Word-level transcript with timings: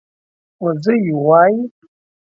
وزۍ 0.63 1.01
وايي 1.25 1.55